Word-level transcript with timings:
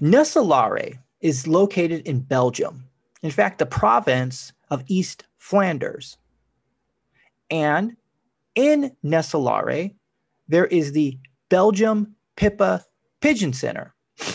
Knesselare 0.00 0.98
is 1.20 1.46
located 1.46 2.06
in 2.06 2.20
Belgium. 2.20 2.84
In 3.22 3.30
fact, 3.30 3.58
the 3.58 3.66
province 3.66 4.52
of 4.70 4.84
East 4.86 5.24
Flanders. 5.38 6.16
And 7.50 7.96
in 8.54 8.94
Knesselare, 9.04 9.94
there 10.46 10.66
is 10.66 10.92
the 10.92 11.18
Belgium 11.48 12.14
PIPA 12.36 12.84
Pigeon 13.20 13.52
Center. 13.52 13.94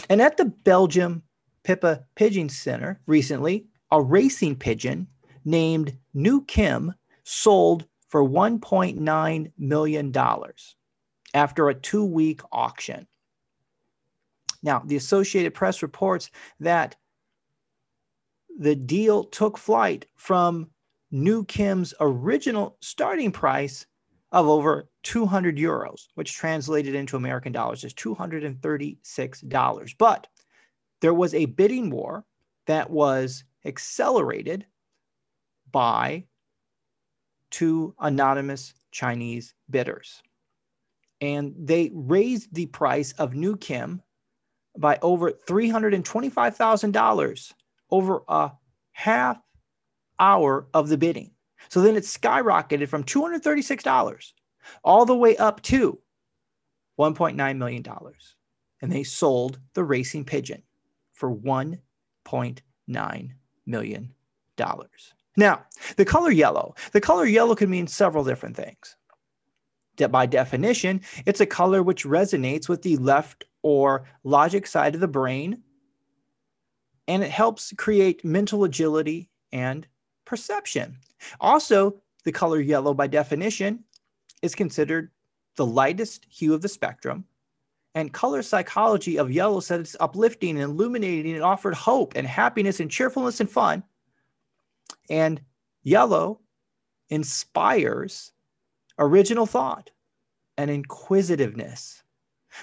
And 0.10 0.22
at 0.22 0.38
the 0.38 0.46
Belgium 0.46 1.24
PIPA 1.64 2.04
Pigeon 2.16 2.50
Center 2.50 3.00
recently, 3.08 3.66
a 3.92 4.02
racing 4.02 4.56
pigeon 4.56 5.08
named 5.46 5.98
New 6.14 6.44
Kim 6.46 6.94
sold 7.24 7.86
for 8.10 8.24
$1.9 8.28 9.52
million 9.58 10.14
after 11.34 11.70
a 11.70 11.74
two 11.74 12.06
week 12.06 12.42
auction. 12.52 13.08
Now, 14.64 14.82
the 14.86 14.96
Associated 14.96 15.54
Press 15.54 15.84
reports 15.84 16.32
that 16.60 16.96
the 18.58 18.76
deal 18.76 19.26
took 19.26 19.58
flight 19.58 20.06
from 20.16 20.70
New 21.12 21.44
Kim's 21.46 21.94
original 22.00 22.78
starting 22.82 23.32
price 23.32 23.86
of 24.32 24.48
over 24.48 24.90
200 25.04 25.58
euros, 25.58 26.08
which 26.16 26.34
translated 26.34 26.96
into 26.96 27.16
American 27.16 27.52
dollars 27.52 27.84
is 27.84 27.94
$236. 27.94 29.94
But 30.00 30.28
there 31.02 31.14
was 31.14 31.36
a 31.36 31.46
bidding 31.46 31.92
war 31.92 32.26
that 32.66 32.90
was 32.90 33.44
accelerated 33.66 34.66
by 35.72 36.24
two 37.52 37.94
anonymous 38.00 38.74
Chinese 38.92 39.54
bidders. 39.70 40.24
And 41.22 41.54
they 41.58 41.92
raised 41.94 42.54
the 42.54 42.66
price 42.68 43.12
of 43.14 43.34
New 43.36 43.56
Kim 43.58 44.02
by 44.78 45.00
over 45.02 45.32
$325,000 45.32 47.54
over 47.92 48.24
a 48.28 48.52
half 48.92 49.38
hour 50.20 50.68
of 50.74 50.90
the 50.90 50.98
bidding. 50.98 51.32
So 51.70 51.82
then 51.82 51.96
it 51.96 52.04
skyrocketed 52.04 52.90
from 52.90 53.04
$236 53.04 54.34
all 54.84 55.06
the 55.06 55.16
way 55.16 55.38
up 55.38 55.62
to 55.64 56.00
$1.9 57.00 57.58
million. 57.58 57.86
And 58.82 58.92
they 58.92 59.04
sold 59.04 59.60
the 59.74 59.84
racing 59.84 60.26
pigeon 60.26 60.64
for 61.14 61.34
$1.9 61.34 63.32
million. 63.66 64.14
Now, 65.36 65.66
the 65.98 66.06
color 66.06 66.32
yellow. 66.32 66.76
The 66.92 67.02
color 67.02 67.26
yellow 67.26 67.56
can 67.56 67.70
mean 67.70 67.88
several 67.88 68.24
different 68.24 68.56
things. 68.56 68.96
By 69.98 70.26
definition, 70.26 71.02
it's 71.26 71.42
a 71.42 71.46
color 71.46 71.84
which 71.84 72.06
resonates 72.06 72.68
with 72.68 72.82
the 72.82 72.98
left 72.98 73.46
or 73.62 74.06
logic 74.24 74.68
side 74.68 74.96
of 74.96 75.02
the 75.02 75.08
brain, 75.08 75.62
and 77.08 77.24
it 77.24 77.32
helps 77.32 77.74
create 77.78 78.26
mental 78.26 78.64
agility 78.64 79.30
and 79.52 79.88
perception. 80.26 80.98
Also, 81.40 82.02
the 82.24 82.32
color 82.32 82.60
yellow, 82.60 82.94
by 82.94 83.08
definition, 83.08 83.84
is 84.42 84.56
considered 84.56 85.12
the 85.56 85.66
lightest 85.66 86.26
hue 86.30 86.54
of 86.54 86.62
the 86.62 86.68
spectrum. 86.68 87.26
And 87.96 88.12
color 88.12 88.42
psychology 88.42 89.20
of 89.20 89.32
yellow 89.32 89.60
said 89.60 89.82
it's 89.82 89.96
uplifting 90.00 90.60
and 90.60 90.64
illuminating 90.64 91.34
and 91.36 91.44
offered 91.44 91.76
hope 91.76 92.14
and 92.16 92.26
happiness 92.26 92.80
and 92.80 92.90
cheerfulness 92.90 93.40
and 93.40 93.50
fun. 93.50 93.84
And 95.10 95.40
yellow 95.84 96.40
inspires 97.10 98.32
original 99.00 99.46
thought 99.46 99.90
and 100.58 100.70
inquisitiveness. 100.70 102.04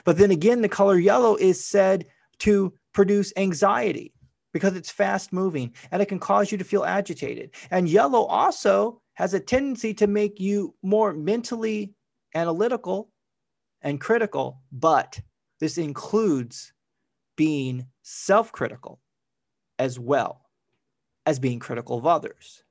But 0.04 0.18
then 0.18 0.30
again, 0.30 0.62
the 0.62 0.68
color 0.68 0.98
yellow 0.98 1.36
is 1.36 1.64
said 1.64 2.06
to 2.40 2.72
produce 2.92 3.32
anxiety 3.36 4.12
because 4.52 4.76
it's 4.76 4.90
fast 4.90 5.32
moving 5.32 5.74
and 5.90 6.02
it 6.02 6.06
can 6.06 6.18
cause 6.18 6.50
you 6.50 6.58
to 6.58 6.64
feel 6.64 6.84
agitated. 6.84 7.50
And 7.70 7.88
yellow 7.88 8.24
also 8.24 9.00
has 9.14 9.34
a 9.34 9.40
tendency 9.40 9.92
to 9.94 10.06
make 10.06 10.40
you 10.40 10.74
more 10.82 11.12
mentally 11.12 11.94
analytical 12.34 13.10
and 13.82 14.00
critical, 14.00 14.60
but 14.72 15.20
this 15.58 15.78
includes 15.78 16.72
being 17.36 17.86
self 18.02 18.52
critical 18.52 19.00
as 19.78 19.98
well 19.98 20.42
as 21.26 21.38
being 21.38 21.58
critical 21.58 21.98
of 21.98 22.06
others. 22.06 22.64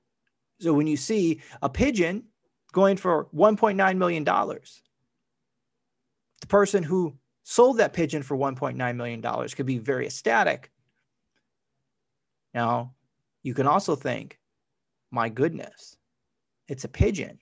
So 0.59 0.73
when 0.73 0.87
you 0.87 0.97
see 0.97 1.41
a 1.61 1.69
pigeon 1.69 2.23
going 2.71 2.97
for 2.97 3.25
$1.9 3.35 3.97
million, 3.97 4.23
the 4.23 4.61
person 6.47 6.83
who 6.83 7.15
sold 7.43 7.77
that 7.77 7.93
pigeon 7.93 8.23
for 8.23 8.37
$1.9 8.37 8.95
million 8.95 9.21
could 9.49 9.65
be 9.65 9.77
very 9.77 10.05
ecstatic 10.05 10.71
now, 12.53 12.93
you 13.43 13.53
can 13.53 13.67
also 13.67 13.95
think, 13.95 14.39
my 15.11 15.29
goodness, 15.29 15.97
it's 16.67 16.83
a 16.83 16.89
pigeon. 16.89 17.39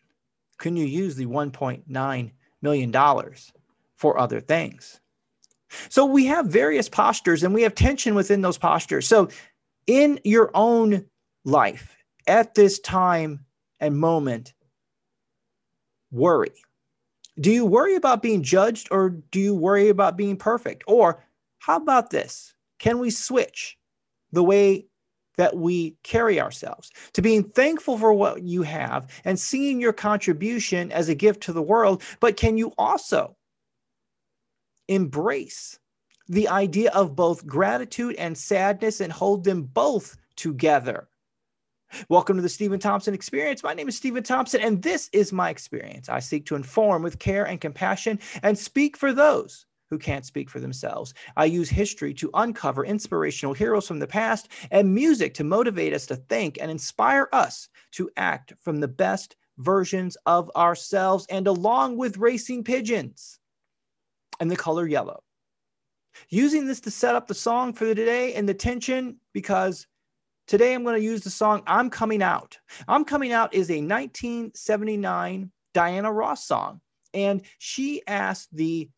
Couldn't 0.58 0.78
you 0.78 0.86
use 0.86 1.16
the 1.16 1.26
$1.9 1.26 2.32
million 2.62 2.94
for 3.96 4.20
other 4.20 4.40
things? 4.40 5.00
So 5.90 6.06
we 6.06 6.26
have 6.26 6.48
various 6.48 6.88
postures 6.88 7.44
and 7.44 7.54
we 7.54 7.62
have 7.64 7.76
tension 7.76 8.16
within 8.16 8.42
those 8.42 8.58
postures. 8.58 9.08
So, 9.08 9.30
in 9.86 10.20
your 10.24 10.52
own 10.54 11.06
life, 11.46 11.96
at 12.26 12.56
this 12.56 12.80
time 12.80 13.46
and 13.80 13.98
moment, 13.98 14.54
worry. 16.12 16.54
Do 17.40 17.52
you 17.52 17.66
worry 17.66 17.96
about 17.96 18.22
being 18.22 18.42
judged 18.42 18.88
or 18.92 19.10
do 19.10 19.40
you 19.40 19.54
worry 19.54 19.90
about 19.90 20.18
being 20.18 20.38
perfect? 20.38 20.84
Or 20.88 21.24
how 21.60 21.78
about 21.78 22.10
this? 22.10 22.54
Can 22.80 23.00
we 23.00 23.10
switch 23.10 23.78
the 24.32 24.44
way 24.44 24.88
that 25.38 25.56
we 25.56 25.96
carry 26.04 26.42
ourselves, 26.42 26.92
to 27.14 27.22
being 27.22 27.44
thankful 27.44 27.98
for 27.98 28.12
what 28.12 28.42
you 28.42 28.64
have 28.64 29.10
and 29.24 29.40
seeing 29.40 29.80
your 29.80 29.94
contribution 29.94 30.92
as 30.92 31.10
a 31.10 31.16
gift 31.16 31.42
to 31.44 31.54
the 31.54 31.62
world. 31.62 32.04
But 32.20 32.38
can 32.38 32.58
you 32.58 32.74
also 32.78 33.38
embrace 34.88 35.80
the 36.28 36.48
idea 36.50 36.90
of 36.92 37.16
both 37.16 37.46
gratitude 37.46 38.16
and 38.16 38.38
sadness 38.38 39.00
and 39.00 39.14
hold 39.14 39.44
them 39.44 39.64
both 39.64 40.18
together? 40.36 41.08
Welcome 42.10 42.36
to 42.36 42.42
the 42.42 42.50
Steven 42.50 42.80
Thompson 42.80 43.14
Experience. 43.14 43.64
My 43.64 43.74
name 43.74 43.88
is 43.88 43.98
Steven 43.98 44.24
Thompson, 44.24 44.62
and 44.62 44.82
this 44.82 45.10
is 45.14 45.32
my 45.32 45.50
experience. 45.50 46.10
I 46.10 46.20
seek 46.20 46.46
to 46.48 46.56
inform 46.56 47.02
with 47.02 47.20
care 47.20 47.46
and 47.46 47.62
compassion 47.62 48.20
and 48.44 48.58
speak 48.58 48.98
for 48.98 49.14
those 49.14 49.66
who 49.90 49.98
can't 49.98 50.26
speak 50.26 50.50
for 50.50 50.60
themselves. 50.60 51.14
I 51.38 51.46
use 51.46 51.70
history 51.70 52.14
to 52.16 52.30
uncover 52.34 52.86
inspirational 52.86 53.54
heroes 53.54 53.88
from 53.88 54.00
the 54.00 54.08
past 54.08 54.50
and 54.70 54.94
music 54.94 55.34
to 55.36 55.44
motivate 55.44 55.94
us 55.94 56.06
to 56.08 56.18
think 56.18 56.58
and 56.60 56.70
inspire 56.70 57.30
us 57.32 57.70
to 57.92 58.10
act 58.18 58.54
from 58.60 58.80
the 58.80 58.88
best 58.88 59.38
versions 59.58 60.18
of 60.26 60.52
ourselves 60.56 61.26
and 61.30 61.48
along 61.48 61.98
with 61.98 62.18
racing 62.18 62.64
pigeons 62.64 63.40
and 64.40 64.52
the 64.52 64.58
color 64.58 64.88
yellow. 64.88 65.24
Using 66.30 66.68
this 66.68 66.82
to 66.82 66.92
set 66.92 67.16
up 67.16 67.28
the 67.28 67.34
song 67.34 67.74
for 67.74 67.86
the 67.86 67.96
day 67.96 68.34
and 68.34 68.48
the 68.48 68.54
tension 68.54 69.18
because 69.34 69.88
today 70.48 70.74
I'm 70.74 70.84
going 70.84 70.96
to 70.96 71.04
use 71.04 71.22
the 71.22 71.30
song 71.30 71.62
I'm 71.68 71.90
Coming 71.90 72.24
Out. 72.24 72.58
I'm 72.88 73.06
Coming 73.06 73.34
Out 73.34 73.54
is 73.54 73.70
a 73.70 73.82
1979 73.82 75.52
Diana 75.74 76.12
Ross 76.12 76.48
song. 76.48 76.82
And 77.14 77.42
she 77.60 78.02
asked 78.08 78.56
the 78.56 78.90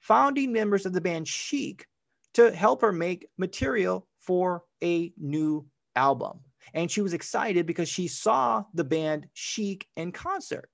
founding 0.00 0.52
members 0.52 0.86
of 0.86 0.92
the 0.92 1.00
band 1.00 1.26
Chic 1.26 1.86
to 2.34 2.52
help 2.54 2.82
her 2.82 2.92
make 2.92 3.28
material 3.38 4.06
for 4.20 4.62
a 4.82 5.12
new 5.18 5.66
album. 5.96 6.40
And 6.74 6.90
she 6.90 7.00
was 7.00 7.14
excited 7.14 7.66
because 7.66 7.88
she 7.88 8.08
saw 8.08 8.64
the 8.74 8.84
band 8.84 9.26
Chic 9.32 9.86
in 9.96 10.12
concert. 10.12 10.68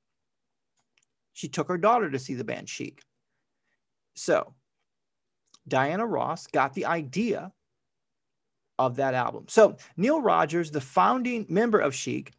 She 1.33 1.49
took 1.49 1.69
her 1.69 1.79
daughter 1.79 2.11
to 2.11 2.19
see 2.19 2.35
the 2.35 2.45
band 2.45 2.69
Chic. 2.69 3.01
So 4.17 4.55
Diana 5.67 6.07
Ross 6.07 6.47
got 6.49 6.75
the 6.75 6.87
idea 6.87 7.53
of 8.79 8.97
that 8.97 9.15
album. 9.15 9.47
So 9.49 9.77
Nile 9.97 10.21
Rodgers, 10.21 10.71
the 10.71 10.81
founding 10.81 11.47
member 11.49 11.79
of 11.79 11.95
Chic, 11.95 12.33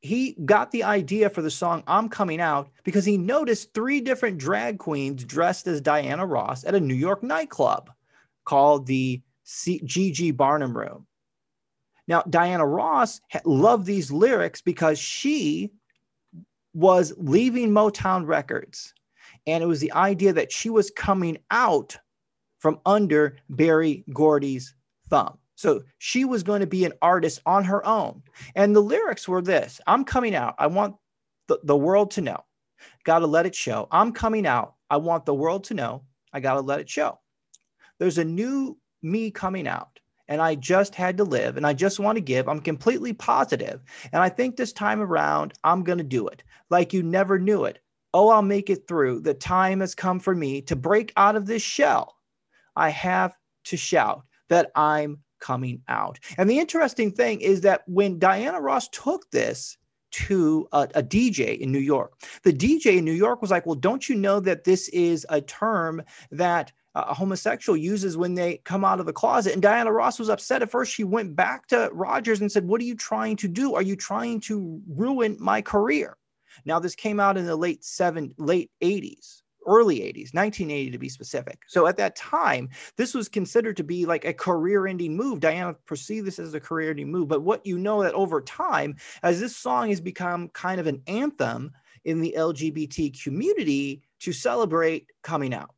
he 0.00 0.36
got 0.44 0.70
the 0.70 0.84
idea 0.84 1.28
for 1.30 1.42
the 1.42 1.50
song 1.50 1.82
I'm 1.86 2.08
Coming 2.08 2.40
Out 2.40 2.70
because 2.84 3.04
he 3.04 3.18
noticed 3.18 3.74
three 3.74 4.00
different 4.00 4.38
drag 4.38 4.78
queens 4.78 5.24
dressed 5.24 5.66
as 5.66 5.80
Diana 5.80 6.24
Ross 6.24 6.64
at 6.64 6.74
a 6.74 6.80
New 6.80 6.94
York 6.94 7.22
nightclub 7.22 7.90
called 8.44 8.86
the 8.86 9.20
Gigi 9.84 10.30
Barnum 10.30 10.76
Room. 10.76 11.06
Now, 12.08 12.22
Diana 12.30 12.64
Ross 12.64 13.20
loved 13.44 13.86
these 13.86 14.12
lyrics 14.12 14.60
because 14.60 14.98
she 14.98 15.72
was 16.72 17.12
leaving 17.16 17.70
Motown 17.70 18.26
Records. 18.26 18.94
And 19.46 19.62
it 19.62 19.66
was 19.66 19.80
the 19.80 19.92
idea 19.92 20.32
that 20.32 20.52
she 20.52 20.70
was 20.70 20.90
coming 20.90 21.38
out 21.50 21.96
from 22.58 22.80
under 22.86 23.38
Berry 23.48 24.04
Gordy's 24.12 24.74
thumb. 25.08 25.38
So 25.56 25.82
she 25.98 26.24
was 26.24 26.42
going 26.42 26.60
to 26.60 26.66
be 26.66 26.84
an 26.84 26.92
artist 27.02 27.40
on 27.46 27.64
her 27.64 27.84
own. 27.84 28.22
And 28.54 28.76
the 28.76 28.80
lyrics 28.80 29.26
were 29.26 29.42
this 29.42 29.80
I'm 29.86 30.04
coming 30.04 30.34
out. 30.34 30.54
I 30.58 30.68
want 30.68 30.96
the, 31.48 31.58
the 31.64 31.76
world 31.76 32.12
to 32.12 32.20
know. 32.20 32.44
Got 33.04 33.20
to 33.20 33.26
let 33.26 33.46
it 33.46 33.54
show. 33.54 33.88
I'm 33.90 34.12
coming 34.12 34.46
out. 34.46 34.74
I 34.90 34.98
want 34.98 35.26
the 35.26 35.34
world 35.34 35.64
to 35.64 35.74
know. 35.74 36.04
I 36.32 36.40
got 36.40 36.54
to 36.54 36.60
let 36.60 36.80
it 36.80 36.88
show. 36.88 37.18
There's 37.98 38.18
a 38.18 38.24
new 38.24 38.78
me 39.02 39.30
coming 39.30 39.66
out 39.66 39.98
and 40.28 40.42
I 40.42 40.56
just 40.56 40.94
had 40.94 41.16
to 41.16 41.24
live 41.24 41.56
and 41.56 41.66
I 41.66 41.72
just 41.72 41.98
want 41.98 42.16
to 42.16 42.20
give. 42.20 42.48
I'm 42.48 42.60
completely 42.60 43.12
positive. 43.12 43.82
And 44.12 44.22
I 44.22 44.28
think 44.28 44.56
this 44.56 44.72
time 44.72 45.00
around, 45.00 45.54
I'm 45.64 45.82
going 45.82 45.98
to 45.98 46.04
do 46.04 46.28
it 46.28 46.42
like 46.68 46.92
you 46.92 47.02
never 47.02 47.38
knew 47.38 47.64
it. 47.64 47.78
Oh, 48.12 48.28
I'll 48.28 48.42
make 48.42 48.70
it 48.70 48.86
through. 48.88 49.20
The 49.20 49.34
time 49.34 49.80
has 49.80 49.94
come 49.94 50.20
for 50.20 50.34
me 50.34 50.62
to 50.62 50.76
break 50.76 51.12
out 51.16 51.36
of 51.36 51.46
this 51.46 51.62
shell. 51.62 52.16
I 52.74 52.90
have 52.90 53.36
to 53.64 53.76
shout 53.76 54.24
that 54.48 54.70
I'm 54.74 55.18
coming 55.40 55.82
out. 55.88 56.18
And 56.38 56.48
the 56.48 56.58
interesting 56.58 57.10
thing 57.10 57.40
is 57.40 57.62
that 57.62 57.82
when 57.86 58.18
Diana 58.18 58.60
Ross 58.60 58.88
took 58.88 59.30
this, 59.30 59.76
to 60.12 60.66
a, 60.72 60.88
a, 60.94 61.02
DJ 61.02 61.58
in 61.58 61.70
New 61.70 61.80
York. 61.80 62.22
The 62.42 62.52
DJ 62.52 62.98
in 62.98 63.04
New 63.04 63.12
York 63.12 63.42
was 63.42 63.50
like, 63.50 63.66
Well, 63.66 63.74
don't 63.74 64.08
you 64.08 64.14
know 64.14 64.40
that 64.40 64.64
this 64.64 64.88
is 64.88 65.26
a 65.28 65.42
term 65.42 66.00
that 66.30 66.72
uh, 66.96 67.04
a 67.08 67.14
homosexual 67.14 67.76
uses 67.76 68.16
when 68.16 68.34
they 68.34 68.56
come 68.64 68.82
out 68.82 69.00
of 69.00 69.04
the 69.04 69.12
closet. 69.12 69.52
And 69.52 69.60
Diana 69.60 69.92
Ross 69.92 70.18
was 70.18 70.30
upset 70.30 70.62
at 70.62 70.70
first. 70.70 70.94
She 70.94 71.04
went 71.04 71.36
back 71.36 71.66
to 71.66 71.90
Rodgers 71.92 72.40
and 72.40 72.50
said, 72.50 72.66
What 72.66 72.80
are 72.80 72.84
you 72.84 72.96
trying 72.96 73.36
to 73.36 73.48
do? 73.48 73.74
Are 73.74 73.82
you 73.82 73.96
trying 73.96 74.40
to 74.42 74.80
ruin 74.88 75.36
my 75.38 75.60
career? 75.60 76.16
Now, 76.64 76.78
this 76.78 76.94
came 76.94 77.20
out 77.20 77.36
in 77.36 77.44
the 77.44 77.54
late 77.54 77.84
seven, 77.84 78.34
late 78.38 78.70
80s, 78.82 79.42
early 79.66 80.00
80s, 80.00 80.34
1980 80.34 80.90
to 80.90 80.98
be 80.98 81.08
specific. 81.08 81.60
So 81.66 81.86
at 81.86 81.96
that 81.96 82.16
time, 82.16 82.68
this 82.96 83.14
was 83.14 83.28
considered 83.28 83.76
to 83.76 83.84
be 83.84 84.06
like 84.06 84.24
a 84.24 84.32
career-ending 84.32 85.16
move. 85.16 85.40
Diana 85.40 85.74
perceived 85.86 86.26
this 86.26 86.38
as 86.38 86.54
a 86.54 86.60
career-ending 86.60 87.10
move. 87.10 87.28
But 87.28 87.42
what 87.42 87.66
you 87.66 87.78
know 87.78 88.02
that 88.02 88.14
over 88.14 88.40
time, 88.40 88.96
as 89.22 89.40
this 89.40 89.56
song 89.56 89.90
has 89.90 90.00
become 90.00 90.48
kind 90.50 90.80
of 90.80 90.86
an 90.86 91.02
anthem 91.06 91.72
in 92.04 92.20
the 92.20 92.34
LGBT 92.38 93.22
community 93.22 94.02
to 94.20 94.32
celebrate 94.32 95.08
coming 95.22 95.52
out. 95.52 95.74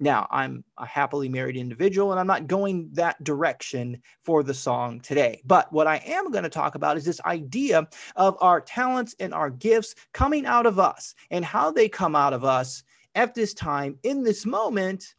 Now, 0.00 0.26
I'm 0.30 0.64
a 0.76 0.84
happily 0.84 1.28
married 1.28 1.56
individual 1.56 2.10
and 2.10 2.20
I'm 2.20 2.26
not 2.26 2.48
going 2.48 2.90
that 2.92 3.22
direction 3.22 4.02
for 4.24 4.42
the 4.42 4.52
song 4.52 5.00
today. 5.00 5.40
But 5.46 5.72
what 5.72 5.86
I 5.86 5.96
am 6.04 6.30
going 6.30 6.44
to 6.44 6.50
talk 6.50 6.74
about 6.74 6.96
is 6.96 7.04
this 7.04 7.20
idea 7.22 7.88
of 8.16 8.36
our 8.40 8.60
talents 8.60 9.14
and 9.20 9.32
our 9.32 9.50
gifts 9.50 9.94
coming 10.12 10.46
out 10.46 10.66
of 10.66 10.78
us 10.78 11.14
and 11.30 11.44
how 11.44 11.70
they 11.70 11.88
come 11.88 12.16
out 12.16 12.32
of 12.32 12.44
us 12.44 12.82
at 13.14 13.34
this 13.34 13.54
time, 13.54 13.98
in 14.02 14.22
this 14.22 14.44
moment, 14.46 15.14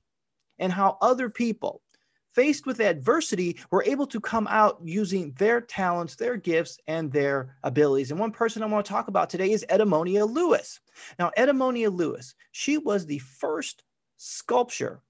and 0.60 0.72
how 0.72 0.98
other 1.02 1.30
people 1.30 1.82
faced 2.36 2.66
with 2.66 2.82
adversity 2.82 3.58
were 3.72 3.84
able 3.86 4.06
to 4.06 4.20
come 4.20 4.46
out 4.48 4.80
using 4.84 5.34
their 5.38 5.62
talents, 5.62 6.16
their 6.16 6.36
gifts, 6.36 6.78
and 6.88 7.12
their 7.12 7.56
abilities. 7.64 8.12
And 8.12 8.20
one 8.20 8.32
person 8.32 8.62
I 8.62 8.66
want 8.66 8.86
to 8.86 8.92
talk 8.92 9.08
about 9.08 9.30
today 9.30 9.52
is 9.52 9.66
Edmonia 9.70 10.30
Lewis. 10.30 10.82
Now, 11.18 11.32
Edmonia 11.38 11.94
Lewis, 11.94 12.36
she 12.52 12.78
was 12.78 13.06
the 13.06 13.20
first 13.20 13.84
sculpture, 14.18 15.02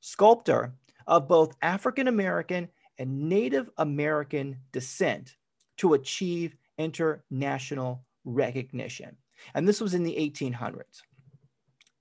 sculptor 0.00 0.74
of 1.06 1.28
both 1.28 1.56
African 1.62 2.08
American 2.08 2.68
and 2.98 3.28
Native 3.28 3.70
American 3.78 4.56
descent 4.72 5.36
to 5.78 5.94
achieve 5.94 6.56
international 6.78 8.04
recognition. 8.24 9.16
And 9.54 9.66
this 9.66 9.80
was 9.80 9.94
in 9.94 10.02
the 10.02 10.14
1800s. 10.14 11.02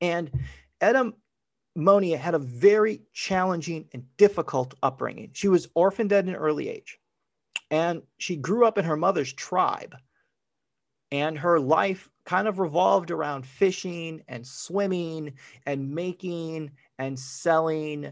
And 0.01 0.31
Etta 0.81 1.13
Monia 1.75 2.17
had 2.17 2.35
a 2.35 2.39
very 2.39 3.01
challenging 3.13 3.87
and 3.93 4.05
difficult 4.17 4.73
upbringing. 4.81 5.31
She 5.33 5.47
was 5.47 5.67
orphaned 5.75 6.13
at 6.13 6.25
an 6.25 6.35
early 6.35 6.69
age, 6.69 6.99
and 7.69 8.01
she 8.17 8.35
grew 8.35 8.65
up 8.65 8.77
in 8.77 8.85
her 8.85 8.97
mother's 8.97 9.33
tribe. 9.33 9.95
And 11.11 11.37
her 11.37 11.59
life 11.59 12.09
kind 12.25 12.47
of 12.47 12.59
revolved 12.59 13.11
around 13.11 13.45
fishing 13.45 14.23
and 14.27 14.45
swimming 14.45 15.33
and 15.65 15.93
making 15.93 16.71
and 16.97 17.17
selling 17.17 18.11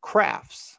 crafts. 0.00 0.78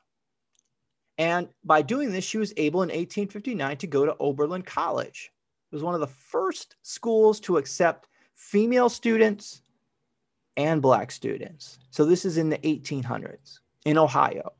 And 1.17 1.49
by 1.65 1.81
doing 1.81 2.11
this, 2.11 2.23
she 2.23 2.37
was 2.37 2.53
able 2.55 2.81
in 2.81 2.87
1859 2.87 3.77
to 3.77 3.87
go 3.87 4.05
to 4.05 4.15
Oberlin 4.19 4.61
College. 4.61 5.31
It 5.71 5.75
was 5.75 5.83
one 5.83 5.93
of 5.93 5.99
the 5.99 6.07
first 6.07 6.77
schools 6.81 7.39
to 7.41 7.57
accept 7.57 8.07
female 8.35 8.87
students 8.87 9.61
and 10.59 10.81
Black 10.81 11.09
students. 11.09 11.79
So 11.89 12.03
this 12.03 12.25
is 12.25 12.37
in 12.37 12.49
the 12.49 12.57
1800s 12.59 13.59
in 13.85 13.97
Ohio, 13.97 14.51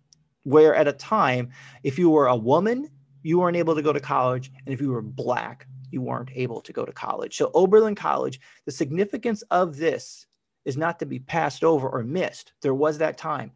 where 0.44 0.74
at 0.74 0.88
a 0.88 0.94
time, 0.94 1.50
if 1.84 2.00
you 2.00 2.10
were 2.10 2.28
a 2.28 2.36
woman, 2.36 2.90
you 3.22 3.38
weren't 3.38 3.58
able 3.58 3.76
to 3.76 3.82
go 3.82 3.92
to 3.92 4.00
college. 4.00 4.50
And 4.66 4.74
if 4.74 4.80
you 4.80 4.92
were 4.92 5.02
Black, 5.02 5.68
you 5.92 6.02
weren't 6.02 6.32
able 6.34 6.62
to 6.62 6.72
go 6.72 6.86
to 6.86 6.94
college. 6.94 7.36
So, 7.36 7.52
Oberlin 7.54 7.96
College, 7.96 8.40
the 8.66 8.72
significance 8.72 9.42
of 9.52 9.76
this 9.76 10.26
is 10.64 10.78
not 10.78 11.00
to 11.00 11.06
be 11.06 11.20
passed 11.20 11.66
over 11.66 11.90
or 11.90 12.04
missed. 12.04 12.54
There 12.62 12.74
was 12.74 12.98
that 13.00 13.18
time. 13.18 13.52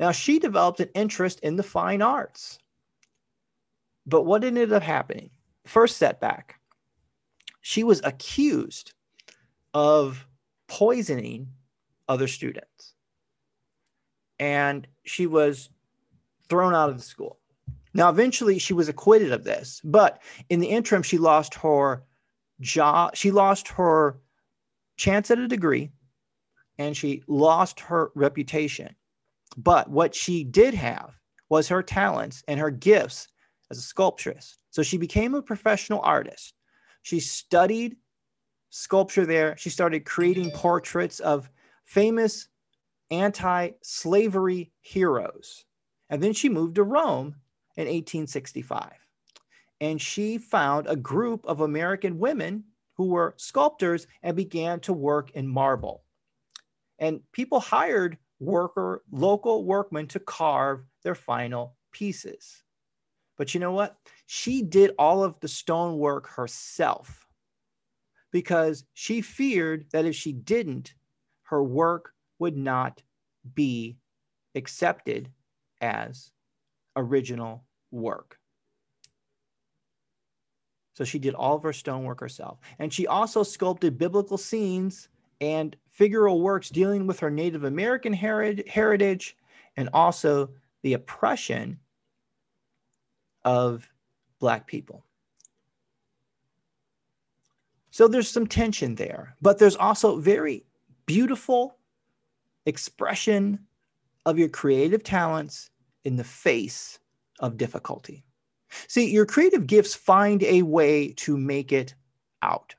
Now, 0.00 0.12
she 0.12 0.38
developed 0.38 0.80
an 0.80 0.88
interest 0.94 1.40
in 1.40 1.56
the 1.56 1.62
fine 1.62 2.00
arts. 2.00 2.58
But 4.06 4.22
what 4.22 4.42
ended 4.42 4.72
up 4.72 4.82
happening? 4.82 5.30
First 5.66 5.98
setback, 5.98 6.60
she 7.60 7.84
was 7.84 8.00
accused 8.04 8.94
of 9.74 10.26
poisoning 10.68 11.48
other 12.08 12.28
students. 12.28 12.94
And 14.38 14.86
she 15.04 15.26
was 15.26 15.70
thrown 16.48 16.74
out 16.74 16.90
of 16.90 16.96
the 16.96 17.02
school. 17.02 17.38
Now, 17.94 18.10
eventually, 18.10 18.58
she 18.58 18.74
was 18.74 18.88
acquitted 18.88 19.32
of 19.32 19.44
this, 19.44 19.80
but 19.82 20.22
in 20.50 20.60
the 20.60 20.68
interim, 20.68 21.02
she 21.02 21.16
lost 21.16 21.54
her 21.54 22.04
job. 22.60 23.16
She 23.16 23.30
lost 23.30 23.68
her 23.68 24.18
chance 24.96 25.30
at 25.30 25.38
a 25.38 25.48
degree, 25.48 25.90
and 26.78 26.94
she 26.94 27.22
lost 27.26 27.80
her 27.80 28.10
reputation. 28.14 28.94
But 29.56 29.88
what 29.88 30.14
she 30.14 30.44
did 30.44 30.74
have 30.74 31.18
was 31.48 31.68
her 31.68 31.82
talents 31.82 32.42
and 32.48 32.60
her 32.60 32.70
gifts 32.70 33.28
as 33.70 33.78
a 33.78 33.82
sculptress. 33.82 34.58
So 34.70 34.82
she 34.82 34.98
became 34.98 35.34
a 35.34 35.42
professional 35.42 36.00
artist. 36.00 36.54
She 37.02 37.20
studied 37.20 37.96
sculpture 38.76 39.24
there. 39.24 39.56
She 39.56 39.70
started 39.70 40.04
creating 40.04 40.50
portraits 40.50 41.20
of 41.20 41.50
famous 41.84 42.48
anti 43.10 43.70
slavery 43.82 44.70
heroes. 44.80 45.64
And 46.10 46.22
then 46.22 46.32
she 46.32 46.48
moved 46.48 46.74
to 46.76 46.84
Rome 46.84 47.36
in 47.76 47.86
1865. 47.86 48.92
And 49.80 50.00
she 50.00 50.38
found 50.38 50.86
a 50.86 50.96
group 50.96 51.44
of 51.46 51.60
American 51.60 52.18
women 52.18 52.64
who 52.94 53.06
were 53.06 53.34
sculptors 53.36 54.06
and 54.22 54.36
began 54.36 54.80
to 54.80 54.92
work 54.92 55.30
in 55.32 55.48
marble. 55.48 56.04
And 56.98 57.20
people 57.32 57.60
hired 57.60 58.18
worker, 58.40 59.02
local 59.10 59.64
workmen 59.64 60.06
to 60.08 60.20
carve 60.20 60.84
their 61.02 61.14
final 61.14 61.76
pieces. 61.92 62.62
But 63.36 63.52
you 63.52 63.60
know 63.60 63.72
what? 63.72 63.96
She 64.26 64.62
did 64.62 64.92
all 64.98 65.22
of 65.22 65.38
the 65.40 65.48
stonework 65.48 66.26
herself 66.26 67.25
because 68.36 68.84
she 68.92 69.22
feared 69.22 69.86
that 69.92 70.04
if 70.04 70.14
she 70.14 70.30
didn't, 70.30 70.92
her 71.44 71.62
work 71.62 72.12
would 72.38 72.54
not 72.54 73.02
be 73.54 73.96
accepted 74.54 75.30
as 75.80 76.32
original 76.96 77.64
work. 77.90 78.38
So 80.92 81.02
she 81.02 81.18
did 81.18 81.32
all 81.32 81.56
of 81.56 81.62
her 81.62 81.72
stonework 81.72 82.20
herself. 82.20 82.58
And 82.78 82.92
she 82.92 83.06
also 83.06 83.42
sculpted 83.42 83.96
biblical 83.96 84.36
scenes 84.36 85.08
and 85.40 85.74
figural 85.98 86.42
works 86.42 86.68
dealing 86.68 87.06
with 87.06 87.18
her 87.20 87.30
Native 87.30 87.64
American 87.64 88.12
heritage 88.12 89.34
and 89.78 89.88
also 89.94 90.50
the 90.82 90.92
oppression 90.92 91.78
of 93.46 93.88
Black 94.40 94.66
people. 94.66 95.05
So 97.96 98.08
there's 98.08 98.28
some 98.28 98.46
tension 98.46 98.96
there, 98.96 99.34
but 99.40 99.56
there's 99.58 99.74
also 99.74 100.18
very 100.18 100.66
beautiful 101.06 101.78
expression 102.66 103.58
of 104.26 104.38
your 104.38 104.50
creative 104.50 105.02
talents 105.02 105.70
in 106.04 106.16
the 106.16 106.22
face 106.22 106.98
of 107.40 107.56
difficulty. 107.56 108.22
See, 108.86 109.10
your 109.10 109.24
creative 109.24 109.66
gifts 109.66 109.94
find 109.94 110.42
a 110.42 110.60
way 110.60 111.12
to 111.12 111.38
make 111.38 111.72
it 111.72 111.94
out. 112.42 112.74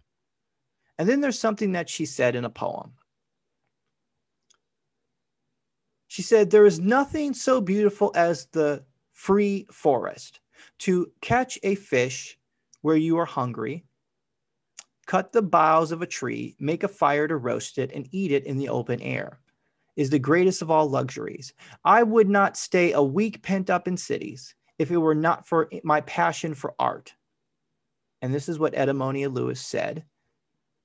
And 1.00 1.09
then 1.09 1.21
there's 1.21 1.39
something 1.39 1.71
that 1.71 1.89
she 1.89 2.05
said 2.05 2.36
in 2.36 2.45
a 2.45 2.50
poem. 2.51 2.91
She 6.09 6.21
said, 6.21 6.51
There 6.51 6.67
is 6.67 6.79
nothing 6.79 7.33
so 7.33 7.59
beautiful 7.59 8.12
as 8.13 8.45
the 8.51 8.83
free 9.13 9.65
forest. 9.71 10.41
To 10.86 11.12
catch 11.21 11.57
a 11.63 11.74
fish 11.74 12.38
where 12.81 12.97
you 12.97 13.17
are 13.17 13.25
hungry, 13.25 13.87
cut 15.08 15.34
the 15.34 15.42
boughs 15.42 15.92
of 15.92 16.02
a 16.02 16.08
tree, 16.08 16.56
make 16.60 16.84
a 16.84 16.88
fire 16.88 17.28
to 17.28 17.38
roast 17.38 17.80
it, 17.80 17.92
and 17.94 18.08
eat 18.12 18.32
it 18.32 18.46
in 18.46 18.58
the 18.58 18.70
open 18.70 19.02
air 19.02 19.40
is 19.96 20.12
the 20.12 20.20
greatest 20.20 20.62
of 20.62 20.70
all 20.70 20.88
luxuries. 20.88 21.54
I 21.84 22.04
would 22.04 22.30
not 22.30 22.56
stay 22.56 22.94
a 22.94 23.02
week 23.02 23.42
pent 23.42 23.70
up 23.70 23.88
in 23.88 23.98
cities 23.98 24.54
if 24.78 24.92
it 24.92 24.98
were 24.98 25.16
not 25.16 25.48
for 25.48 25.70
my 25.84 26.02
passion 26.02 26.54
for 26.54 26.76
art. 26.78 27.14
And 28.22 28.34
this 28.34 28.48
is 28.48 28.60
what 28.60 28.74
Edmonia 28.74 29.34
Lewis 29.34 29.60
said 29.60 30.06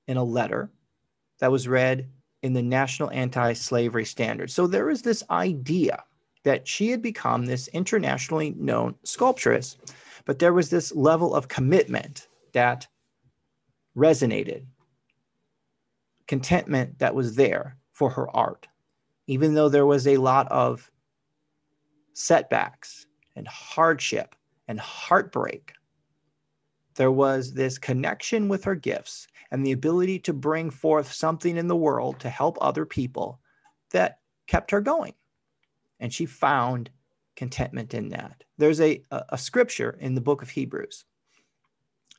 in 0.07 0.17
a 0.17 0.23
letter 0.23 0.71
that 1.39 1.51
was 1.51 1.67
read 1.67 2.09
in 2.41 2.53
the 2.53 2.61
National 2.61 3.11
Anti 3.11 3.53
Slavery 3.53 4.05
Standard. 4.05 4.49
So 4.51 4.67
there 4.67 4.89
is 4.89 5.03
this 5.03 5.23
idea 5.29 6.03
that 6.43 6.67
she 6.67 6.89
had 6.89 7.01
become 7.01 7.45
this 7.45 7.67
internationally 7.69 8.51
known 8.57 8.95
sculptress, 9.03 9.77
but 10.25 10.39
there 10.39 10.53
was 10.53 10.69
this 10.69 10.93
level 10.93 11.35
of 11.35 11.47
commitment 11.47 12.27
that 12.53 12.87
resonated, 13.95 14.65
contentment 16.27 16.99
that 16.99 17.15
was 17.15 17.35
there 17.35 17.77
for 17.91 18.09
her 18.09 18.29
art, 18.35 18.67
even 19.27 19.53
though 19.53 19.69
there 19.69 19.85
was 19.85 20.07
a 20.07 20.17
lot 20.17 20.51
of 20.51 20.89
setbacks 22.13 23.05
and 23.35 23.47
hardship 23.47 24.35
and 24.67 24.79
heartbreak. 24.79 25.73
There 26.95 27.11
was 27.11 27.53
this 27.53 27.77
connection 27.77 28.47
with 28.47 28.63
her 28.63 28.75
gifts 28.75 29.27
and 29.51 29.65
the 29.65 29.71
ability 29.71 30.19
to 30.19 30.33
bring 30.33 30.69
forth 30.69 31.11
something 31.11 31.57
in 31.57 31.67
the 31.67 31.75
world 31.75 32.19
to 32.19 32.29
help 32.29 32.57
other 32.61 32.85
people 32.85 33.39
that 33.91 34.19
kept 34.47 34.71
her 34.71 34.81
going. 34.81 35.13
And 35.99 36.13
she 36.13 36.25
found 36.25 36.89
contentment 37.35 37.93
in 37.93 38.09
that. 38.09 38.43
There's 38.57 38.81
a, 38.81 39.01
a, 39.11 39.23
a 39.29 39.37
scripture 39.37 39.97
in 39.99 40.13
the 40.13 40.21
book 40.21 40.41
of 40.41 40.49
Hebrews 40.49 41.05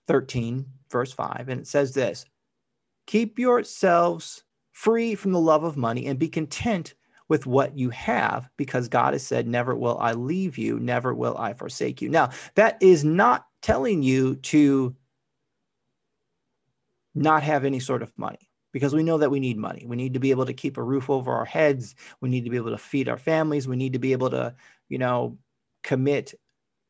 13, 0.07 0.67
verse 0.95 1.13
5, 1.13 1.49
and 1.49 1.61
it 1.61 1.67
says 1.67 1.93
this 1.93 2.25
Keep 3.07 3.39
yourselves 3.39 4.45
free 4.71 5.17
from 5.17 5.33
the 5.33 5.41
love 5.41 5.65
of 5.65 5.77
money 5.77 6.07
and 6.07 6.19
be 6.21 6.29
content 6.29 6.95
with 7.29 7.47
what 7.47 7.77
you 7.77 7.91
have 7.91 8.49
because 8.57 8.87
God 8.87 9.13
has 9.13 9.27
said, 9.27 9.49
Never 9.49 9.75
will 9.75 9.99
I 9.99 10.13
leave 10.13 10.57
you, 10.57 10.79
never 10.79 11.13
will 11.13 11.37
I 11.37 11.53
forsake 11.53 12.01
you. 12.01 12.09
Now, 12.09 12.31
that 12.55 12.79
is 12.81 13.05
not 13.05 13.47
telling 13.61 14.05
you 14.05 14.37
to 14.37 14.95
not 17.17 17.43
have 17.43 17.65
any 17.65 17.81
sort 17.81 18.03
of 18.03 18.17
money 18.17 18.51
because 18.73 18.95
we 18.95 19.03
know 19.03 19.19
that 19.19 19.31
we 19.31 19.41
need 19.41 19.57
money. 19.57 19.85
We 19.85 19.97
need 19.97 20.15
to 20.15 20.21
be 20.21 20.31
able 20.31 20.47
to 20.47 20.53
keep 20.53 20.77
a 20.77 20.83
roof 20.83 21.11
over 21.11 21.33
our 21.33 21.45
heads. 21.45 21.97
We 22.21 22.29
need 22.29 22.45
to 22.45 22.51
be 22.51 22.57
able 22.57 22.71
to 22.71 22.79
feed 22.79 23.09
our 23.09 23.19
families. 23.19 23.67
We 23.67 23.77
need 23.77 23.95
to 23.95 23.99
be 23.99 24.13
able 24.13 24.31
to, 24.31 24.55
you 24.89 24.99
know, 24.99 25.39
commit 25.83 26.35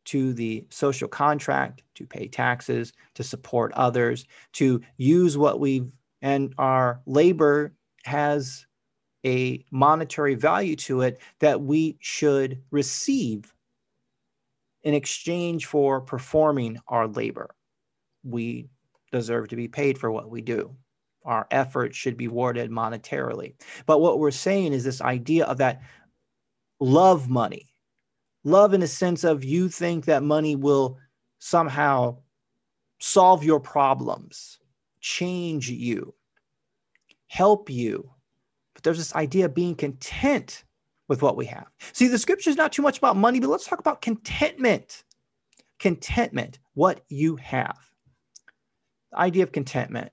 to 0.07 0.33
the 0.33 0.67
social 0.71 1.09
contract, 1.09 1.83
to 1.95 2.07
pay 2.07 2.29
taxes, 2.29 2.93
to 3.15 3.23
support 3.23 3.73
others, 3.73 4.27
to 4.53 4.81
use 4.97 5.37
what 5.39 5.61
we've 5.61 5.91
and 6.23 6.55
our 6.57 7.03
labor 7.05 7.75
has 8.05 8.67
a 9.27 9.65
monetary 9.71 10.35
value 10.35 10.77
to 10.77 11.03
it 11.03 11.21
that 11.41 11.61
we 11.61 11.99
should 12.01 12.63
receive 12.71 13.53
in 14.83 14.95
exchange 14.95 15.67
for 15.67 16.01
performing 16.01 16.79
our 16.89 17.07
labor. 17.07 17.55
We 18.23 18.69
deserve 19.13 19.49
to 19.49 19.57
be 19.57 19.69
paid 19.69 19.99
for 19.99 20.11
what 20.11 20.31
we 20.31 20.41
do 20.41 20.75
our 21.25 21.47
effort 21.51 21.95
should 21.95 22.17
be 22.17 22.29
rewarded 22.29 22.71
monetarily. 22.71 23.55
But 23.87 24.01
what 24.01 24.19
we're 24.19 24.31
saying 24.31 24.73
is 24.73 24.85
this 24.85 25.01
idea 25.01 25.47
of 25.47 25.59
that 25.59 25.83
love 26.81 27.29
money, 27.29 27.74
love 28.45 28.75
in 28.75 28.83
a 28.83 28.87
sense 28.87 29.25
of 29.25 29.45
you 29.45 29.69
think 29.69 30.05
that 30.05 30.23
money 30.23 30.57
will 30.57 30.99
somehow 31.39 32.19
solve 33.01 33.45
your 33.45 33.61
problems, 33.61 34.59
change 35.01 35.69
you, 35.69 36.15
help 37.27 37.69
you. 37.69 38.11
But 38.75 38.83
there's 38.83 38.99
this 38.99 39.15
idea 39.15 39.47
of 39.47 39.55
being 39.55 39.75
content 39.75 40.65
with 41.09 41.23
what 41.23 41.37
we 41.37 41.47
have. 41.47 41.67
See, 41.93 42.09
the 42.09 42.19
scripture 42.19 42.51
is 42.51 42.57
not 42.57 42.73
too 42.73 42.83
much 42.83 42.99
about 42.99 43.17
money, 43.17 43.41
but 43.41 43.51
let's 43.51 43.67
talk 43.67 43.79
about 43.79 44.03
contentment. 44.03 45.05
Contentment, 45.79 46.59
what 46.75 47.03
you 47.09 47.37
have. 47.37 47.79
The 49.11 49.19
idea 49.19 49.43
of 49.43 49.53
contentment 49.53 50.13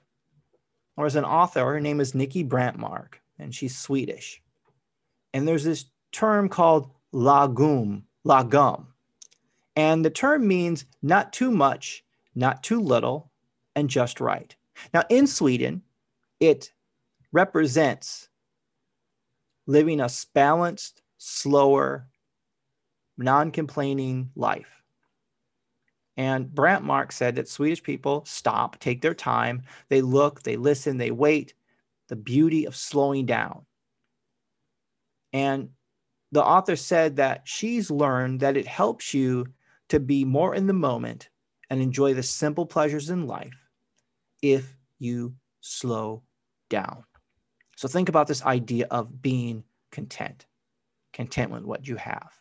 or 0.98 1.06
as 1.06 1.16
an 1.16 1.26
author, 1.26 1.66
her 1.66 1.80
name 1.80 2.00
is 2.00 2.12
Niki 2.12 2.48
Brantmark, 2.48 3.16
and 3.40 3.54
she's 3.54 3.78
Swedish. 3.78 4.42
And 5.34 5.48
there's 5.48 5.64
this 5.64 5.86
term 6.12 6.50
called 6.50 6.92
lagom, 7.14 8.04
lagom. 8.26 8.88
And 9.76 10.04
the 10.04 10.10
term 10.10 10.48
means 10.48 10.86
not 11.02 11.34
too 11.34 11.52
much, 11.52 12.04
not 12.36 12.64
too 12.64 12.80
little, 12.80 13.32
and 13.76 13.90
just 13.90 14.20
right. 14.20 14.56
Now, 14.94 15.04
in 15.10 15.28
Sweden, 15.28 15.82
it 16.40 16.72
represents 17.32 18.30
living 19.68 20.02
a 20.02 20.10
balanced, 20.34 21.02
slower, 21.18 22.08
non 23.18 23.52
complaining 23.52 24.30
life. 24.36 24.82
And 26.18 26.48
Brantmark 26.48 27.12
said 27.12 27.36
that 27.36 27.48
Swedish 27.48 27.82
people 27.82 28.24
stop, 28.26 28.80
take 28.80 29.02
their 29.02 29.14
time, 29.14 29.64
they 29.90 30.02
look, 30.02 30.44
they 30.44 30.58
listen, 30.58 30.98
they 30.98 31.12
wait, 31.12 31.54
the 32.10 32.16
beauty 32.16 32.66
of 32.66 32.76
slowing 32.76 33.26
down. 33.26 33.66
And 35.32 35.70
the 36.32 36.44
author 36.44 36.76
said 36.76 37.16
that 37.18 37.42
she's 37.46 37.92
learned 37.92 38.40
that 38.40 38.58
it 38.58 38.68
helps 38.68 39.14
you 39.14 39.46
to 39.90 40.00
be 40.00 40.24
more 40.24 40.56
in 40.56 40.68
the 40.68 40.74
moment 40.74 41.30
and 41.70 41.82
enjoy 41.82 42.14
the 42.14 42.24
simple 42.24 42.66
pleasures 42.66 43.10
in 43.10 43.28
life 43.28 43.68
if 44.42 44.76
you 45.00 45.34
slow 45.62 46.24
down. 46.70 47.04
So 47.76 47.88
think 47.88 48.10
about 48.10 48.28
this 48.28 48.46
idea 48.46 48.88
of 48.92 49.22
being 49.22 49.64
content, 49.92 50.46
content 51.14 51.52
with 51.52 51.64
what 51.64 51.88
you 51.88 51.96
have 51.96 52.32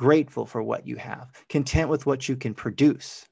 grateful 0.00 0.46
for 0.46 0.62
what 0.62 0.86
you 0.86 0.96
have, 0.96 1.30
content 1.50 1.90
with 1.90 2.06
what 2.06 2.26
you 2.26 2.34
can 2.34 2.54
produce, 2.54 3.28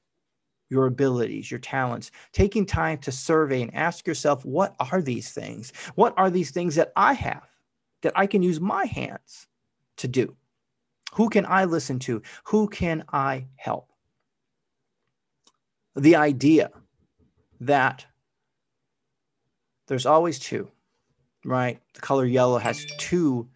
your 0.69 0.85
abilities, 0.85 1.49
your 1.49 1.59
talents, 1.59 2.11
taking 2.31 2.63
time 2.63 2.95
to 2.99 3.11
survey 3.11 3.63
and 3.63 3.73
ask 3.73 4.05
yourself, 4.05 4.45
what 4.45 4.75
are 4.79 5.01
these 5.01 5.31
things? 5.31 5.73
What 5.95 6.13
are 6.15 6.29
these 6.29 6.51
things 6.51 6.75
that 6.75 6.91
I 6.95 7.13
have 7.13 7.47
that 8.03 8.13
I 8.15 8.27
can 8.27 8.43
use 8.43 8.61
my 8.61 8.85
hands 8.85 9.47
to 9.99 10.07
do? 10.07 10.35
Who 11.13 11.29
can 11.29 11.45
I 11.45 11.65
listen 11.65 11.99
to? 11.99 12.21
Who 12.45 12.67
can 12.67 13.03
I 13.11 13.47
help? 13.55 13.91
The 15.95 16.15
idea 16.15 16.71
that 17.61 18.05
there's 19.87 20.05
always 20.05 20.39
two, 20.39 20.69
right? 21.43 21.79
The 21.93 22.01
color 22.01 22.25
yellow 22.25 22.59
has 22.59 22.85
two 22.99 23.49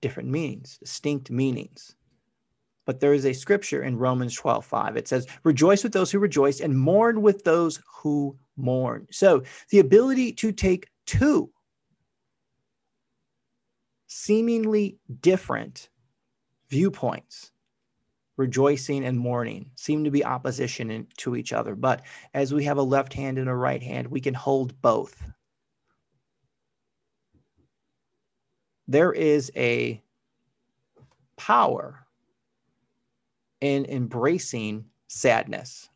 different 0.00 0.30
meanings, 0.30 0.78
distinct 0.78 1.30
meanings. 1.30 1.94
But 2.86 3.00
there 3.00 3.12
is 3.12 3.26
a 3.26 3.32
scripture 3.32 3.82
in 3.82 3.98
Romans 3.98 4.34
12, 4.36 4.64
5. 4.64 4.96
It 4.96 5.08
says, 5.08 5.26
Rejoice 5.42 5.82
with 5.82 5.92
those 5.92 6.10
who 6.10 6.18
rejoice 6.18 6.60
and 6.60 6.78
mourn 6.78 7.20
with 7.20 7.44
those 7.44 7.80
who 7.86 8.38
mourn. 8.56 9.06
So 9.10 9.42
the 9.70 9.80
ability 9.80 10.32
to 10.34 10.52
take 10.52 10.88
two 11.04 11.50
seemingly 14.06 14.98
different 15.20 15.88
viewpoints, 16.68 17.52
rejoicing 18.36 19.04
and 19.04 19.18
mourning, 19.18 19.70
seem 19.76 20.04
to 20.04 20.10
be 20.10 20.24
opposition 20.24 20.90
in, 20.90 21.06
to 21.18 21.36
each 21.36 21.52
other. 21.52 21.74
But 21.74 22.02
as 22.34 22.52
we 22.52 22.64
have 22.64 22.78
a 22.78 22.82
left 22.82 23.12
hand 23.12 23.38
and 23.38 23.48
a 23.48 23.54
right 23.54 23.82
hand, 23.82 24.08
we 24.08 24.20
can 24.20 24.34
hold 24.34 24.80
both. 24.82 25.22
There 28.88 29.12
is 29.12 29.50
a 29.56 30.02
power 31.36 32.06
in 33.60 33.84
embracing 33.86 34.84
sadness. 35.08 35.88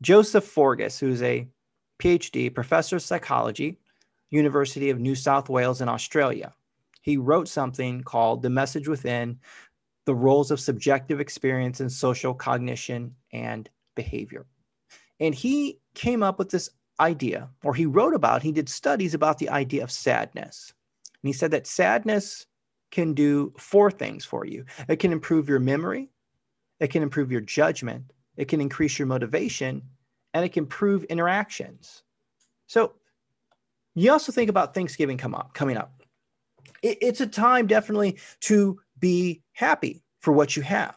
Joseph 0.00 0.52
Forgas, 0.52 0.98
who's 0.98 1.22
a 1.22 1.48
PhD, 1.98 2.52
professor 2.52 2.96
of 2.96 3.02
psychology, 3.02 3.78
University 4.30 4.90
of 4.90 4.98
New 4.98 5.14
South 5.14 5.48
Wales 5.48 5.80
in 5.80 5.88
Australia, 5.88 6.52
he 7.02 7.16
wrote 7.16 7.48
something 7.48 8.02
called 8.02 8.42
The 8.42 8.50
Message 8.50 8.88
Within 8.88 9.38
The 10.06 10.14
Roles 10.14 10.50
of 10.50 10.60
Subjective 10.60 11.20
Experience 11.20 11.80
in 11.80 11.90
Social 11.90 12.32
Cognition 12.32 13.14
and 13.32 13.68
Behavior. 13.94 14.46
And 15.20 15.34
he 15.34 15.80
came 15.94 16.22
up 16.22 16.38
with 16.38 16.50
this 16.50 16.70
idea, 17.00 17.50
or 17.64 17.74
he 17.74 17.86
wrote 17.86 18.14
about, 18.14 18.42
he 18.42 18.52
did 18.52 18.68
studies 18.68 19.14
about 19.14 19.38
the 19.38 19.48
idea 19.50 19.82
of 19.82 19.90
sadness. 19.90 20.72
And 21.22 21.28
he 21.28 21.32
said 21.32 21.50
that 21.50 21.66
sadness 21.66 22.46
can 22.90 23.14
do 23.14 23.52
four 23.58 23.90
things 23.90 24.24
for 24.24 24.44
you 24.44 24.64
it 24.88 24.96
can 24.96 25.12
improve 25.12 25.48
your 25.48 25.58
memory, 25.58 26.10
it 26.78 26.88
can 26.88 27.02
improve 27.02 27.32
your 27.32 27.40
judgment, 27.40 28.12
it 28.36 28.46
can 28.46 28.60
increase 28.60 28.98
your 28.98 29.06
motivation, 29.06 29.82
and 30.34 30.44
it 30.44 30.52
can 30.52 30.64
improve 30.64 31.04
interactions. 31.04 32.02
So 32.66 32.94
you 33.94 34.12
also 34.12 34.32
think 34.32 34.50
about 34.50 34.74
Thanksgiving 34.74 35.18
come 35.18 35.34
up, 35.34 35.54
coming 35.54 35.76
up. 35.76 36.01
It, 36.82 36.98
it's 37.00 37.20
a 37.20 37.26
time 37.26 37.66
definitely 37.66 38.18
to 38.40 38.80
be 38.98 39.42
happy 39.52 40.04
for 40.20 40.32
what 40.32 40.56
you 40.56 40.62
have. 40.62 40.96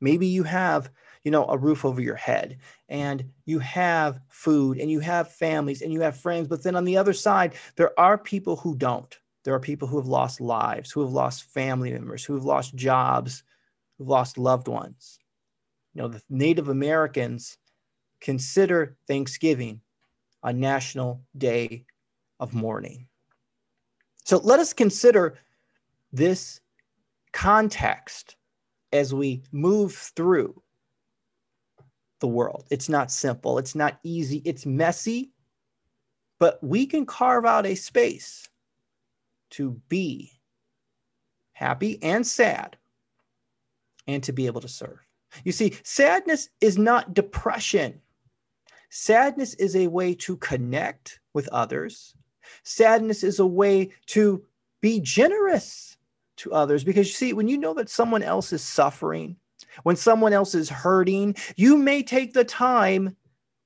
Maybe 0.00 0.26
you 0.26 0.44
have, 0.44 0.90
you 1.24 1.30
know, 1.30 1.46
a 1.46 1.58
roof 1.58 1.84
over 1.84 2.00
your 2.00 2.14
head 2.14 2.58
and 2.88 3.24
you 3.44 3.58
have 3.58 4.20
food 4.28 4.78
and 4.78 4.90
you 4.90 5.00
have 5.00 5.32
families 5.32 5.82
and 5.82 5.92
you 5.92 6.00
have 6.00 6.16
friends. 6.16 6.46
But 6.46 6.62
then 6.62 6.76
on 6.76 6.84
the 6.84 6.96
other 6.96 7.12
side, 7.12 7.54
there 7.76 7.98
are 7.98 8.16
people 8.16 8.56
who 8.56 8.76
don't. 8.76 9.18
There 9.44 9.54
are 9.54 9.60
people 9.60 9.88
who 9.88 9.96
have 9.96 10.06
lost 10.06 10.40
lives, 10.40 10.90
who 10.90 11.00
have 11.00 11.10
lost 11.10 11.44
family 11.44 11.92
members, 11.92 12.24
who 12.24 12.34
have 12.34 12.44
lost 12.44 12.74
jobs, 12.74 13.42
who've 13.96 14.08
lost 14.08 14.38
loved 14.38 14.68
ones. 14.68 15.18
You 15.94 16.02
know, 16.02 16.08
the 16.08 16.22
Native 16.28 16.68
Americans 16.68 17.58
consider 18.20 18.96
Thanksgiving 19.06 19.80
a 20.42 20.52
national 20.52 21.22
day 21.36 21.84
of 22.38 22.54
mourning. 22.54 23.08
So 24.28 24.36
let 24.36 24.60
us 24.60 24.74
consider 24.74 25.38
this 26.12 26.60
context 27.32 28.36
as 28.92 29.14
we 29.14 29.42
move 29.52 29.94
through 29.94 30.62
the 32.20 32.26
world. 32.26 32.66
It's 32.70 32.90
not 32.90 33.10
simple, 33.10 33.56
it's 33.56 33.74
not 33.74 33.98
easy, 34.02 34.42
it's 34.44 34.66
messy, 34.66 35.32
but 36.38 36.62
we 36.62 36.84
can 36.84 37.06
carve 37.06 37.46
out 37.46 37.64
a 37.64 37.74
space 37.74 38.46
to 39.52 39.80
be 39.88 40.30
happy 41.54 41.98
and 42.02 42.26
sad 42.26 42.76
and 44.06 44.22
to 44.24 44.32
be 44.32 44.44
able 44.44 44.60
to 44.60 44.68
serve. 44.68 44.98
You 45.44 45.52
see, 45.52 45.74
sadness 45.84 46.50
is 46.60 46.76
not 46.76 47.14
depression. 47.14 47.98
Sadness 48.90 49.54
is 49.54 49.74
a 49.74 49.86
way 49.86 50.14
to 50.16 50.36
connect 50.36 51.18
with 51.32 51.48
others. 51.48 52.14
Sadness 52.62 53.22
is 53.22 53.38
a 53.38 53.46
way 53.46 53.90
to 54.06 54.44
be 54.80 55.00
generous 55.00 55.96
to 56.36 56.52
others 56.52 56.84
because 56.84 57.08
you 57.08 57.12
see, 57.12 57.32
when 57.32 57.48
you 57.48 57.58
know 57.58 57.74
that 57.74 57.90
someone 57.90 58.22
else 58.22 58.52
is 58.52 58.62
suffering, 58.62 59.36
when 59.82 59.96
someone 59.96 60.32
else 60.32 60.54
is 60.54 60.68
hurting, 60.68 61.34
you 61.56 61.76
may 61.76 62.02
take 62.02 62.32
the 62.32 62.44
time 62.44 63.16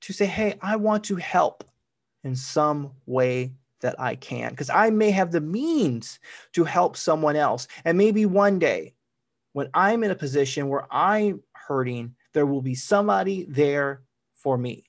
to 0.01 0.13
say, 0.13 0.25
Hey, 0.25 0.55
I 0.61 0.75
want 0.75 1.03
to 1.05 1.15
help 1.15 1.63
in 2.23 2.35
some 2.35 2.91
way 3.05 3.53
that 3.81 3.99
I 3.99 4.15
can, 4.15 4.51
because 4.51 4.69
I 4.69 4.89
may 4.89 5.11
have 5.11 5.31
the 5.31 5.41
means 5.41 6.19
to 6.53 6.63
help 6.63 6.95
someone 6.95 7.35
else. 7.35 7.67
And 7.85 7.97
maybe 7.97 8.25
one 8.25 8.57
day 8.57 8.93
when 9.53 9.69
I'm 9.73 10.03
in 10.03 10.11
a 10.11 10.15
position 10.15 10.69
where 10.69 10.87
I'm 10.91 11.43
hurting, 11.53 12.15
there 12.33 12.45
will 12.45 12.61
be 12.61 12.75
somebody 12.75 13.45
there 13.47 14.01
for 14.33 14.57
me. 14.57 14.85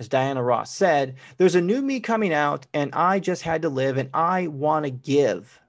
As 0.00 0.08
Diana 0.08 0.42
Ross 0.42 0.74
said, 0.74 1.16
there's 1.36 1.54
a 1.54 1.60
new 1.60 1.82
me 1.82 2.00
coming 2.00 2.32
out, 2.32 2.66
and 2.72 2.90
I 2.94 3.20
just 3.20 3.42
had 3.42 3.60
to 3.62 3.68
live, 3.68 3.98
and 3.98 4.08
I 4.14 4.46
want 4.46 4.86
to 4.86 4.90
give. 4.90 5.60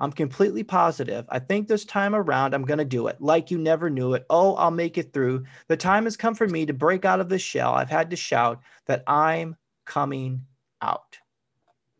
I'm 0.00 0.10
completely 0.10 0.64
positive. 0.64 1.26
I 1.28 1.38
think 1.38 1.68
this 1.68 1.84
time 1.84 2.16
around, 2.16 2.54
I'm 2.54 2.64
going 2.64 2.78
to 2.80 2.84
do 2.84 3.06
it 3.06 3.20
like 3.20 3.52
you 3.52 3.58
never 3.58 3.88
knew 3.88 4.14
it. 4.14 4.26
Oh, 4.30 4.56
I'll 4.56 4.72
make 4.72 4.98
it 4.98 5.12
through. 5.12 5.44
The 5.68 5.76
time 5.76 6.04
has 6.04 6.16
come 6.16 6.34
for 6.34 6.48
me 6.48 6.66
to 6.66 6.72
break 6.72 7.04
out 7.04 7.20
of 7.20 7.28
the 7.28 7.38
shell. 7.38 7.72
I've 7.72 7.88
had 7.88 8.10
to 8.10 8.16
shout 8.16 8.60
that 8.86 9.04
I'm 9.06 9.54
coming 9.84 10.44
out. 10.82 11.16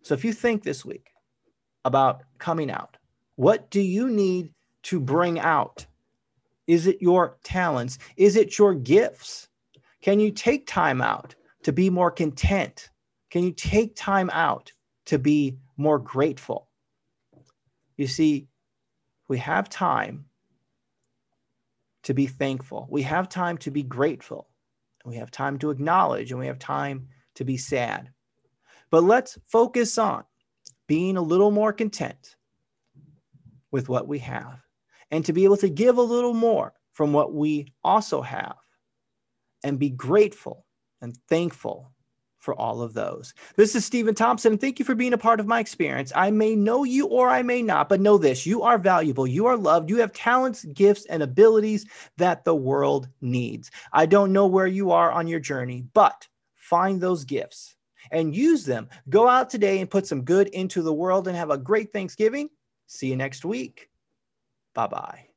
So 0.02 0.14
if 0.14 0.24
you 0.24 0.32
think 0.32 0.64
this 0.64 0.84
week 0.84 1.10
about 1.84 2.24
coming 2.38 2.72
out, 2.72 2.96
what 3.36 3.70
do 3.70 3.80
you 3.80 4.10
need 4.10 4.52
to 4.84 4.98
bring 4.98 5.38
out? 5.38 5.86
Is 6.66 6.88
it 6.88 7.00
your 7.00 7.38
talents? 7.44 7.98
Is 8.16 8.34
it 8.34 8.58
your 8.58 8.74
gifts? 8.74 9.46
Can 10.02 10.18
you 10.18 10.30
take 10.30 10.66
time 10.66 11.00
out 11.02 11.34
to 11.62 11.72
be 11.72 11.90
more 11.90 12.10
content? 12.10 12.90
Can 13.30 13.44
you 13.44 13.52
take 13.52 13.94
time 13.94 14.30
out 14.32 14.72
to 15.06 15.18
be 15.18 15.58
more 15.76 15.98
grateful? 15.98 16.68
You 17.96 18.06
see, 18.06 18.48
we 19.28 19.38
have 19.38 19.68
time 19.68 20.24
to 22.02 22.14
be 22.14 22.26
thankful. 22.26 22.86
We 22.90 23.02
have 23.02 23.28
time 23.28 23.58
to 23.58 23.70
be 23.70 23.82
grateful. 23.82 24.48
We 25.04 25.16
have 25.16 25.30
time 25.30 25.58
to 25.58 25.70
acknowledge 25.70 26.30
and 26.30 26.40
we 26.40 26.46
have 26.46 26.58
time 26.58 27.08
to 27.34 27.44
be 27.44 27.56
sad. 27.56 28.10
But 28.90 29.04
let's 29.04 29.38
focus 29.46 29.98
on 29.98 30.24
being 30.86 31.16
a 31.16 31.22
little 31.22 31.50
more 31.50 31.72
content 31.72 32.36
with 33.70 33.88
what 33.88 34.08
we 34.08 34.18
have 34.18 34.60
and 35.10 35.24
to 35.24 35.32
be 35.32 35.44
able 35.44 35.56
to 35.58 35.68
give 35.68 35.98
a 35.98 36.02
little 36.02 36.34
more 36.34 36.72
from 36.92 37.12
what 37.12 37.34
we 37.34 37.72
also 37.84 38.20
have 38.22 38.56
and 39.62 39.78
be 39.78 39.90
grateful 39.90 40.64
and 41.00 41.16
thankful 41.28 41.92
for 42.40 42.54
all 42.54 42.80
of 42.80 42.94
those. 42.94 43.34
This 43.56 43.74
is 43.74 43.84
Steven 43.84 44.14
Thompson. 44.14 44.56
Thank 44.56 44.78
you 44.78 44.84
for 44.84 44.94
being 44.94 45.12
a 45.12 45.18
part 45.18 45.40
of 45.40 45.46
my 45.46 45.60
experience. 45.60 46.10
I 46.16 46.30
may 46.30 46.56
know 46.56 46.84
you 46.84 47.06
or 47.06 47.28
I 47.28 47.42
may 47.42 47.62
not, 47.62 47.88
but 47.88 48.00
know 48.00 48.16
this 48.16 48.46
you 48.46 48.62
are 48.62 48.78
valuable, 48.78 49.26
you 49.26 49.46
are 49.46 49.56
loved, 49.56 49.90
you 49.90 49.98
have 49.98 50.12
talents, 50.12 50.64
gifts, 50.64 51.04
and 51.06 51.22
abilities 51.22 51.86
that 52.16 52.44
the 52.44 52.54
world 52.54 53.08
needs. 53.20 53.70
I 53.92 54.06
don't 54.06 54.32
know 54.32 54.46
where 54.46 54.66
you 54.66 54.90
are 54.90 55.12
on 55.12 55.28
your 55.28 55.40
journey, 55.40 55.84
but 55.92 56.26
find 56.54 57.00
those 57.00 57.24
gifts 57.24 57.76
and 58.10 58.34
use 58.34 58.64
them. 58.64 58.88
Go 59.10 59.28
out 59.28 59.50
today 59.50 59.80
and 59.80 59.90
put 59.90 60.06
some 60.06 60.22
good 60.22 60.48
into 60.48 60.82
the 60.82 60.94
world 60.94 61.28
and 61.28 61.36
have 61.36 61.50
a 61.50 61.58
great 61.58 61.92
Thanksgiving. 61.92 62.48
See 62.86 63.08
you 63.08 63.16
next 63.16 63.44
week. 63.44 63.90
Bye 64.74 64.86
bye. 64.86 65.29